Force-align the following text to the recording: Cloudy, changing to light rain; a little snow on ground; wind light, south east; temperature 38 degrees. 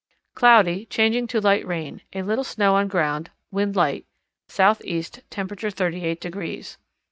Cloudy, 0.33 0.87
changing 0.87 1.27
to 1.27 1.39
light 1.39 1.63
rain; 1.63 2.01
a 2.11 2.23
little 2.23 2.43
snow 2.43 2.73
on 2.73 2.87
ground; 2.87 3.29
wind 3.51 3.75
light, 3.75 4.07
south 4.47 4.81
east; 4.83 5.21
temperature 5.29 5.69
38 5.69 6.19
degrees. 6.19 6.79